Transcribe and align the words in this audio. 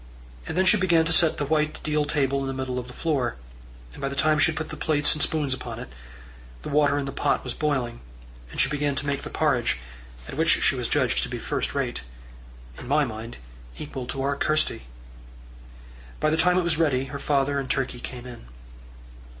Then 0.47 0.65
she 0.65 0.77
began 0.77 1.05
to 1.05 1.13
set 1.13 1.37
the 1.37 1.45
white 1.45 1.79
deal 1.83 2.05
table 2.05 2.41
in 2.41 2.47
the 2.47 2.55
middle 2.55 2.79
of 2.79 2.87
the 2.87 2.91
floor, 2.93 3.35
and 3.93 4.01
by 4.01 4.09
the 4.09 4.15
time 4.15 4.39
she 4.39 4.47
had 4.47 4.57
put 4.57 4.69
the 4.69 4.75
plates 4.75 5.13
and 5.13 5.21
spoons 5.21 5.53
upon 5.53 5.77
it, 5.77 5.89
the 6.63 6.69
water 6.69 6.97
in 6.97 7.05
the 7.05 7.11
pot 7.11 7.43
was 7.43 7.53
boiling, 7.53 7.99
and 8.49 8.59
she 8.59 8.67
began 8.67 8.95
to 8.95 9.05
make 9.05 9.21
the 9.21 9.29
porridge, 9.29 9.77
at 10.27 10.33
which 10.35 10.59
she 10.63 10.75
was 10.75 10.87
judged 10.87 11.21
to 11.21 11.29
be 11.29 11.37
first 11.37 11.75
rate 11.75 12.01
in 12.79 12.87
my 12.87 13.05
mind, 13.05 13.37
equal 13.77 14.07
to 14.07 14.23
our 14.23 14.35
Kirsty. 14.35 14.87
By 16.19 16.31
the 16.31 16.35
time 16.35 16.57
it 16.57 16.63
was 16.63 16.79
ready, 16.79 17.03
her 17.05 17.19
father 17.19 17.59
and 17.59 17.69
Turkey 17.69 17.99
came 17.99 18.25
in. 18.25 18.47